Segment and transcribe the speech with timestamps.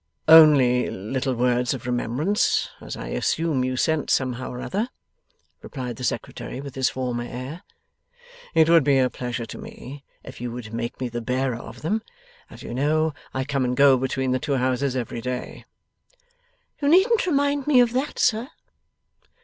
[0.27, 4.89] 'Only little words of remembrance as I assume you sent somehow or other,'
[5.61, 7.61] replied the Secretary with his former air.
[8.55, 11.83] 'It would be a pleasure to me if you would make me the bearer of
[11.83, 12.01] them.
[12.49, 15.65] As you know, I come and go between the two houses every day.'
[16.81, 18.49] 'You needn't remind me of that, sir.